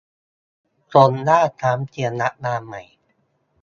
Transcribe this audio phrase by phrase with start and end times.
[0.91, 2.83] คนหน้าซ้ำเตรียมรับงานใหม่